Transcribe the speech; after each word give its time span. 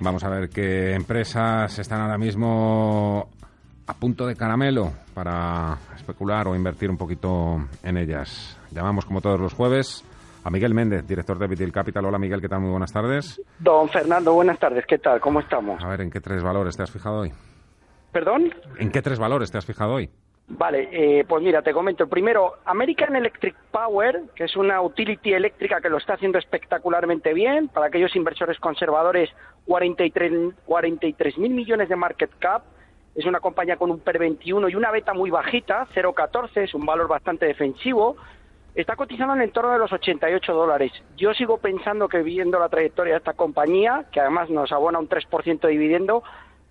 Vamos 0.00 0.22
a 0.22 0.28
ver 0.28 0.48
qué 0.48 0.94
empresas 0.94 1.76
están 1.78 2.00
ahora 2.00 2.16
mismo 2.18 3.28
a 3.86 3.94
punto 3.94 4.26
de 4.26 4.36
caramelo 4.36 4.92
para 5.12 5.76
especular 5.96 6.46
o 6.46 6.54
invertir 6.54 6.88
un 6.88 6.96
poquito 6.96 7.56
en 7.82 7.96
ellas. 7.96 8.56
Llamamos 8.70 9.04
como 9.04 9.20
todos 9.20 9.40
los 9.40 9.54
jueves 9.54 10.04
a 10.44 10.50
Miguel 10.50 10.72
Méndez, 10.72 11.04
director 11.06 11.36
de 11.38 11.48
Vitil 11.48 11.72
Capital. 11.72 12.04
Hola 12.04 12.18
Miguel, 12.18 12.40
¿qué 12.40 12.48
tal? 12.48 12.60
Muy 12.60 12.70
buenas 12.70 12.92
tardes. 12.92 13.42
Don 13.58 13.88
Fernando, 13.88 14.34
buenas 14.34 14.58
tardes. 14.60 14.84
¿Qué 14.86 14.98
tal? 14.98 15.20
¿Cómo 15.20 15.40
estamos? 15.40 15.82
A 15.82 15.88
ver, 15.88 16.02
¿en 16.02 16.10
qué 16.10 16.20
tres 16.20 16.44
valores 16.44 16.76
te 16.76 16.84
has 16.84 16.90
fijado 16.92 17.20
hoy? 17.20 17.32
¿Perdón? 18.12 18.54
¿En 18.78 18.90
qué 18.90 19.02
tres 19.02 19.18
valores 19.18 19.50
te 19.50 19.58
has 19.58 19.66
fijado 19.66 19.94
hoy? 19.94 20.10
Vale, 20.50 20.88
eh, 20.90 21.24
pues 21.28 21.42
mira, 21.42 21.60
te 21.60 21.74
comento. 21.74 22.08
Primero, 22.08 22.54
American 22.64 23.14
Electric 23.14 23.54
Power, 23.70 24.22
que 24.34 24.44
es 24.44 24.56
una 24.56 24.80
utility 24.80 25.34
eléctrica 25.34 25.80
que 25.82 25.90
lo 25.90 25.98
está 25.98 26.14
haciendo 26.14 26.38
espectacularmente 26.38 27.34
bien. 27.34 27.68
Para 27.68 27.86
aquellos 27.86 28.16
inversores 28.16 28.58
conservadores, 28.58 29.28
43 29.66 31.38
mil 31.38 31.50
millones 31.52 31.90
de 31.90 31.96
market 31.96 32.30
cap. 32.38 32.62
Es 33.14 33.26
una 33.26 33.40
compañía 33.40 33.76
con 33.76 33.90
un 33.90 34.00
PER 34.00 34.18
21 34.18 34.70
y 34.70 34.74
una 34.74 34.90
beta 34.90 35.12
muy 35.12 35.28
bajita, 35.28 35.86
0,14, 35.94 36.62
es 36.62 36.72
un 36.72 36.86
valor 36.86 37.08
bastante 37.08 37.46
defensivo. 37.46 38.16
Está 38.74 38.96
cotizando 38.96 39.34
en 39.34 39.40
el 39.40 39.48
entorno 39.48 39.72
de 39.72 39.78
los 39.78 39.92
88 39.92 40.52
dólares. 40.54 40.92
Yo 41.16 41.34
sigo 41.34 41.58
pensando 41.58 42.08
que 42.08 42.22
viendo 42.22 42.60
la 42.60 42.68
trayectoria 42.68 43.14
de 43.14 43.18
esta 43.18 43.32
compañía, 43.32 44.06
que 44.12 44.20
además 44.20 44.48
nos 44.50 44.70
abona 44.72 45.00
un 45.00 45.08
3% 45.08 45.60
de 45.60 45.68
dividendo, 45.68 46.22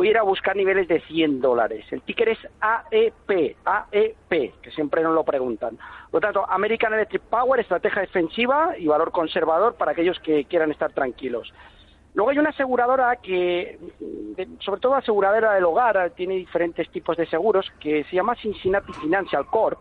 voy 0.00 0.08
a 0.08 0.10
ir 0.12 0.18
a 0.18 0.22
buscar 0.22 0.56
niveles 0.56 0.88
de 0.88 0.98
100 1.02 1.42
dólares. 1.42 1.84
El 1.90 2.00
ticker 2.00 2.30
es 2.30 2.38
AEP, 2.58 3.54
AEP, 3.66 4.54
que 4.62 4.70
siempre 4.70 5.02
nos 5.02 5.14
lo 5.14 5.24
preguntan. 5.24 5.76
Por 6.10 6.22
lo 6.22 6.26
tanto, 6.26 6.50
American 6.50 6.94
Electric 6.94 7.20
Power, 7.24 7.60
estrategia 7.60 8.00
defensiva 8.00 8.78
y 8.78 8.86
valor 8.86 9.12
conservador 9.12 9.74
para 9.74 9.92
aquellos 9.92 10.18
que 10.20 10.46
quieran 10.46 10.70
estar 10.70 10.90
tranquilos. 10.94 11.52
Luego 12.14 12.30
hay 12.30 12.38
una 12.38 12.48
aseguradora 12.48 13.14
que, 13.16 13.78
sobre 14.60 14.80
todo 14.80 14.94
aseguradora 14.94 15.52
del 15.52 15.64
hogar, 15.64 16.12
tiene 16.16 16.36
diferentes 16.36 16.88
tipos 16.88 17.18
de 17.18 17.26
seguros, 17.26 17.70
que 17.78 18.04
se 18.04 18.16
llama 18.16 18.34
Cincinnati 18.36 18.94
Financial 18.94 19.44
Corp. 19.44 19.80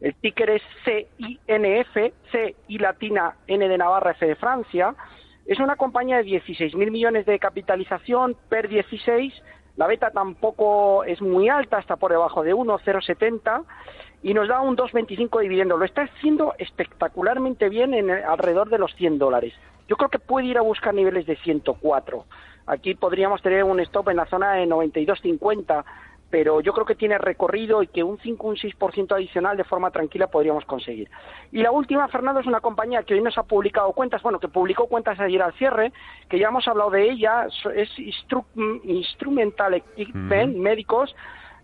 El 0.00 0.14
ticker 0.22 0.48
es 0.48 0.62
CINF, 0.86 2.14
C 2.32 2.56
y 2.66 2.78
latina 2.78 3.36
N 3.46 3.68
de 3.68 3.76
Navarra, 3.76 4.12
F 4.12 4.24
de 4.24 4.36
Francia. 4.36 4.94
Es 5.46 5.58
una 5.58 5.76
compañía 5.76 6.18
de 6.18 6.24
16.000 6.24 6.90
millones 6.90 7.26
de 7.26 7.38
capitalización, 7.38 8.36
per 8.48 8.68
16. 8.68 9.32
La 9.76 9.86
beta 9.86 10.10
tampoco 10.10 11.04
es 11.04 11.20
muy 11.22 11.48
alta, 11.48 11.78
está 11.78 11.96
por 11.96 12.10
debajo 12.10 12.42
de 12.42 12.54
1, 12.54 12.78
0,70 12.78 13.64
y 14.22 14.34
nos 14.34 14.48
da 14.48 14.60
un 14.60 14.76
2,25 14.76 15.38
de 15.38 15.42
dividendo. 15.44 15.76
Lo 15.76 15.84
está 15.84 16.02
haciendo 16.02 16.54
espectacularmente 16.58 17.68
bien 17.68 17.94
en 17.94 18.10
alrededor 18.10 18.68
de 18.68 18.78
los 18.78 18.94
100 18.94 19.18
dólares. 19.18 19.54
Yo 19.88 19.96
creo 19.96 20.10
que 20.10 20.18
puede 20.18 20.46
ir 20.46 20.58
a 20.58 20.62
buscar 20.62 20.94
niveles 20.94 21.26
de 21.26 21.36
104. 21.36 22.24
Aquí 22.66 22.94
podríamos 22.94 23.42
tener 23.42 23.64
un 23.64 23.80
stop 23.80 24.10
en 24.10 24.18
la 24.18 24.26
zona 24.26 24.52
de 24.52 24.66
92,50 24.66 25.84
pero 26.30 26.60
yo 26.60 26.72
creo 26.72 26.86
que 26.86 26.94
tiene 26.94 27.18
recorrido 27.18 27.82
y 27.82 27.88
que 27.88 28.04
un 28.04 28.18
5 28.18 28.46
un 28.46 28.56
6% 28.56 29.12
adicional 29.12 29.56
de 29.56 29.64
forma 29.64 29.90
tranquila 29.90 30.28
podríamos 30.28 30.64
conseguir. 30.64 31.10
Y 31.50 31.62
la 31.62 31.72
última, 31.72 32.06
Fernando, 32.08 32.40
es 32.40 32.46
una 32.46 32.60
compañía 32.60 33.02
que 33.02 33.14
hoy 33.14 33.20
nos 33.20 33.36
ha 33.36 33.42
publicado 33.42 33.92
cuentas, 33.92 34.22
bueno, 34.22 34.38
que 34.38 34.48
publicó 34.48 34.86
cuentas 34.86 35.18
ayer 35.18 35.42
al 35.42 35.52
cierre, 35.54 35.92
que 36.28 36.38
ya 36.38 36.48
hemos 36.48 36.66
hablado 36.68 36.90
de 36.90 37.10
ella, 37.10 37.48
es 37.74 37.90
Instrumental 38.84 39.74
Equipment, 39.74 40.56
médicos, 40.56 41.14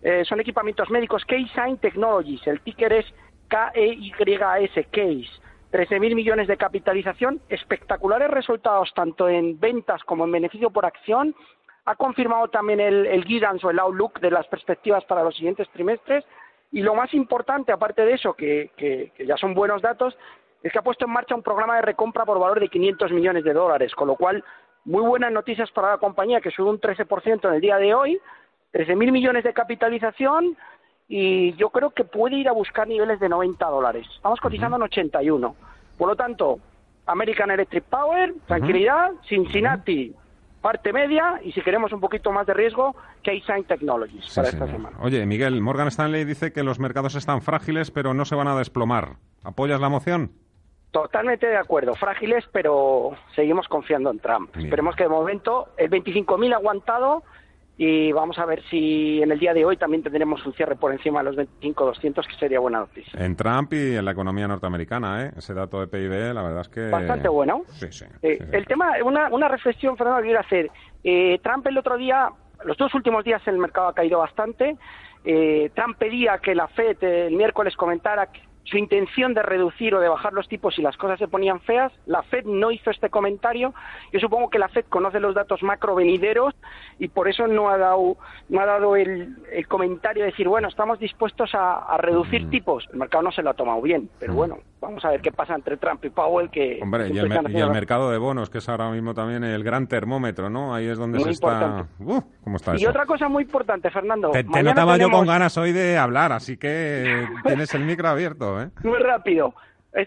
eh, 0.03 0.23
son 0.25 0.39
equipamientos 0.39 0.89
médicos, 0.89 1.23
Keysign 1.25 1.77
Technologies, 1.77 2.45
el 2.45 2.61
ticker 2.61 2.93
es 2.93 3.05
K-E-Y-S, 3.47 4.83
Case. 4.91 5.47
13.000 5.71 6.15
millones 6.15 6.47
de 6.47 6.55
capitalización, 6.55 7.41
espectaculares 7.49 8.29
resultados 8.29 8.93
tanto 8.95 9.27
en 9.27 9.59
ventas 9.59 10.01
como 10.05 10.23
en 10.23 10.31
beneficio 10.31 10.69
por 10.69 10.85
acción, 10.85 11.35
ha 11.87 11.95
confirmado 11.95 12.49
también 12.49 12.81
el, 12.81 13.05
el 13.05 13.23
guidance 13.23 13.65
o 13.65 13.69
el 13.69 13.79
outlook 13.79 14.19
de 14.19 14.29
las 14.29 14.45
perspectivas 14.47 15.05
para 15.05 15.23
los 15.23 15.33
siguientes 15.33 15.69
trimestres 15.69 16.25
y 16.69 16.81
lo 16.81 16.93
más 16.93 17.13
importante, 17.13 17.71
aparte 17.71 18.03
de 18.03 18.13
eso, 18.13 18.33
que, 18.33 18.71
que, 18.75 19.13
ya 19.25 19.37
son 19.37 19.53
buenos 19.53 19.81
datos, 19.81 20.13
es 20.61 20.73
que 20.73 20.79
ha 20.79 20.81
puesto 20.81 21.05
en 21.05 21.11
marcha 21.11 21.33
un 21.33 21.43
programa 21.43 21.77
de 21.77 21.83
recompra 21.83 22.25
por 22.25 22.39
valor 22.39 22.59
de 22.59 22.67
500 22.67 23.09
millones 23.13 23.45
de 23.45 23.53
dólares, 23.53 23.95
con 23.95 24.09
lo 24.09 24.17
cual 24.17 24.43
muy 24.83 25.01
buenas 25.01 25.31
noticias 25.31 25.71
para 25.71 25.91
la 25.91 25.97
compañía 25.97 26.41
que 26.41 26.51
sube 26.51 26.69
un 26.69 26.81
13% 26.81 27.47
en 27.47 27.53
el 27.53 27.61
día 27.61 27.77
de 27.77 27.93
hoy, 27.93 28.19
13.000 28.73 29.11
millones 29.13 29.45
de 29.45 29.53
capitalización 29.53 30.57
y 31.07 31.53
yo 31.53 31.69
creo 31.69 31.91
que 31.91 32.03
puede 32.03 32.35
ir 32.35 32.49
a 32.49 32.51
buscar 32.51 32.85
niveles 32.85 33.21
de 33.21 33.29
90 33.29 33.65
dólares. 33.65 34.05
Estamos 34.13 34.41
cotizando 34.41 34.75
en 34.75 34.83
81. 34.83 35.55
Por 35.97 36.09
lo 36.09 36.17
tanto, 36.17 36.59
American 37.05 37.49
Electric 37.49 37.85
Power, 37.85 38.33
tranquilidad, 38.45 39.11
Cincinnati, 39.29 40.13
parte 40.61 40.93
media 40.93 41.39
y 41.43 41.51
si 41.51 41.61
queremos 41.61 41.91
un 41.93 41.99
poquito 41.99 42.31
más 42.31 42.45
de 42.47 42.53
riesgo, 42.53 42.95
Keysign 43.23 43.65
Technologies 43.65 44.33
para 44.35 44.49
esta 44.49 44.67
semana. 44.67 44.97
Oye, 45.01 45.25
Miguel, 45.25 45.61
Morgan 45.61 45.87
Stanley 45.87 46.25
dice 46.25 46.51
que 46.51 46.63
los 46.63 46.79
mercados 46.79 47.15
están 47.15 47.41
frágiles 47.41 47.91
pero 47.91 48.13
no 48.13 48.25
se 48.25 48.35
van 48.35 48.47
a 48.47 48.57
desplomar. 48.57 49.17
¿Apoyas 49.43 49.79
la 49.79 49.89
moción? 49.89 50.31
Totalmente 50.91 51.47
de 51.47 51.57
acuerdo, 51.57 51.93
frágiles, 51.95 52.45
pero 52.51 53.11
seguimos 53.35 53.67
confiando 53.67 54.09
en 54.09 54.19
Trump. 54.19 54.55
Esperemos 54.55 54.95
que 54.95 55.03
de 55.03 55.09
momento 55.09 55.67
el 55.77 55.89
25.000 55.89 56.55
aguantado 56.55 57.23
y 57.77 58.11
vamos 58.11 58.39
a 58.39 58.45
ver 58.45 58.63
si 58.69 59.21
en 59.21 59.31
el 59.31 59.39
día 59.39 59.53
de 59.53 59.63
hoy 59.63 59.77
también 59.77 60.01
tendremos 60.01 60.43
un 60.45 60.53
cierre 60.53 60.75
por 60.75 60.91
encima 60.91 61.19
de 61.19 61.25
los 61.25 61.35
25.200, 61.35 62.27
que 62.27 62.35
sería 62.39 62.59
buena 62.59 62.79
noticia. 62.79 63.23
En 63.23 63.35
Trump 63.35 63.71
y 63.73 63.95
en 63.95 64.03
la 64.03 64.11
economía 64.11 64.47
norteamericana, 64.47 65.25
¿eh? 65.25 65.31
ese 65.37 65.53
dato 65.53 65.79
de 65.79 65.87
PIB, 65.87 66.33
la 66.33 66.41
verdad 66.41 66.61
es 66.61 66.69
que... 66.69 66.89
Bastante 66.89 67.27
bueno. 67.27 67.61
Sí, 67.67 67.87
sí. 67.91 68.05
Eh, 68.23 68.39
el 68.51 68.65
tema, 68.65 68.93
una, 69.05 69.29
una 69.29 69.47
reflexión, 69.47 69.95
Fernando, 69.95 70.21
que 70.21 70.27
quiero 70.27 70.39
hacer. 70.39 70.71
Eh, 71.03 71.39
Trump 71.43 71.67
el 71.67 71.77
otro 71.77 71.97
día, 71.97 72.29
los 72.65 72.77
dos 72.77 72.93
últimos 72.95 73.23
días 73.23 73.41
el 73.45 73.59
mercado 73.59 73.89
ha 73.89 73.93
caído 73.93 74.19
bastante. 74.19 74.75
Eh, 75.23 75.69
Trump 75.75 75.97
pedía 75.97 76.39
que 76.39 76.55
la 76.55 76.67
FED 76.69 77.03
el 77.03 77.35
miércoles 77.35 77.75
comentara 77.75 78.29
su 78.69 78.77
intención 78.77 79.33
de 79.33 79.41
reducir 79.41 79.95
o 79.95 79.99
de 79.99 80.09
bajar 80.09 80.33
los 80.33 80.47
tipos 80.47 80.75
si 80.75 80.81
las 80.81 80.97
cosas 80.97 81.19
se 81.19 81.27
ponían 81.27 81.61
feas. 81.61 81.91
La 82.05 82.23
Fed 82.23 82.45
no 82.45 82.71
hizo 82.71 82.91
este 82.91 83.09
comentario. 83.09 83.73
Yo 84.11 84.19
supongo 84.19 84.49
que 84.49 84.59
la 84.59 84.67
Fed 84.67 84.85
conoce 84.89 85.19
los 85.19 85.35
datos 85.35 85.63
macro 85.63 85.95
venideros 85.95 86.53
y 86.99 87.07
por 87.07 87.27
eso 87.27 87.47
no 87.47 87.69
ha 87.69 87.77
dado, 87.77 88.17
no 88.49 88.61
ha 88.61 88.65
dado 88.65 88.95
el, 88.95 89.35
comentario 89.67 90.23
de 90.23 90.31
decir, 90.31 90.47
bueno, 90.47 90.67
estamos 90.67 90.99
dispuestos 90.99 91.51
a, 91.53 91.97
reducir 91.97 92.45
mm. 92.45 92.49
tipos. 92.49 92.87
El 92.91 92.99
mercado 92.99 93.23
no 93.23 93.31
se 93.31 93.41
lo 93.41 93.49
ha 93.49 93.53
tomado 93.53 93.81
bien, 93.81 94.09
pero 94.19 94.33
mm. 94.33 94.35
bueno, 94.35 94.59
vamos 94.87 95.03
a 95.03 95.09
ver 95.09 95.21
qué 95.21 95.31
pasa 95.31 95.53
entre 95.53 95.75
Trump 95.77 96.03
y 96.05 96.09
Powell. 96.09 96.49
Que 96.49 96.79
Hombre, 96.81 97.09
y 97.09 97.17
el, 97.17 97.29
mercado 97.69 98.09
de 98.09 98.17
bonos, 98.17 98.49
que 98.49 98.59
es 98.59 98.69
ahora 98.69 98.89
mismo 98.89 99.13
también 99.13 99.43
el 99.43 99.63
gran 99.63 99.87
termómetro, 99.87 100.49
¿no? 100.49 100.73
Ahí 100.73 100.87
es 100.87 100.97
donde 100.97 101.19
se 101.19 101.31
está. 101.31 101.87
Uh, 101.99 102.21
¿Cómo 102.43 102.55
está 102.55 102.75
y 102.77 102.85
otra 102.85 103.05
cosa 103.05 103.27
muy 103.27 103.43
importante, 103.43 103.89
Fernando. 103.89 104.31
Te, 104.31 104.43
notaba 104.43 104.97
yo 104.97 105.09
con 105.09 105.27
ganas 105.27 105.57
hoy 105.57 105.73
de 105.73 105.97
hablar, 105.97 106.31
así 106.31 106.57
que 106.57 107.25
tienes 107.45 107.73
el 107.73 107.83
micro 107.83 108.07
abierto. 108.07 108.61
¿eh? 108.61 108.69
Muy 108.83 108.99
rápido. 108.99 109.53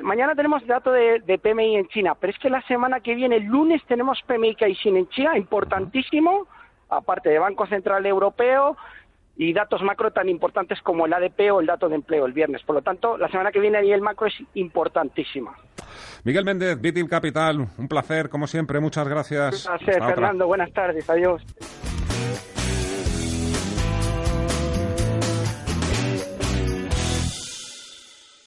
Mañana 0.02 0.34
tenemos 0.34 0.64
dato 0.66 0.92
de, 0.92 1.40
PMI 1.42 1.76
en 1.76 1.88
China, 1.88 2.14
pero 2.18 2.32
es 2.32 2.38
que 2.38 2.48
la 2.48 2.62
semana 2.62 3.00
que 3.00 3.14
viene, 3.14 3.36
el 3.36 3.44
lunes, 3.44 3.82
tenemos 3.86 4.20
PMI 4.26 4.54
Caixin 4.54 4.96
en 4.96 5.08
China, 5.08 5.36
importantísimo, 5.36 6.46
aparte 6.88 7.28
de 7.28 7.38
Banco 7.38 7.66
Central 7.66 8.06
Europeo 8.06 8.76
y 9.40 9.54
datos 9.54 9.80
macro 9.82 10.10
tan 10.10 10.28
importantes 10.28 10.82
como 10.82 11.06
el 11.06 11.14
ADP 11.14 11.50
o 11.50 11.60
el 11.60 11.66
dato 11.66 11.88
de 11.88 11.94
empleo 11.94 12.26
el 12.26 12.34
viernes. 12.34 12.62
Por 12.62 12.74
lo 12.74 12.82
tanto, 12.82 13.16
la 13.16 13.26
semana 13.28 13.50
que 13.50 13.58
viene 13.58 13.78
a 13.78 13.80
nivel 13.80 14.02
macro 14.02 14.26
es 14.26 14.34
importantísima. 14.52 15.56
Miguel 16.24 16.44
Méndez, 16.44 16.78
Bitil 16.78 17.08
Capital, 17.08 17.66
un 17.78 17.88
placer, 17.88 18.28
como 18.28 18.46
siempre, 18.46 18.80
muchas 18.80 19.08
gracias. 19.08 19.64
Un 19.66 19.78
placer, 19.78 20.02
Fernando, 20.04 20.46
buenas 20.46 20.70
tardes, 20.74 21.08
adiós. 21.08 21.42